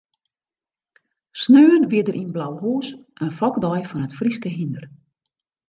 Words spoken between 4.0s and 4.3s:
it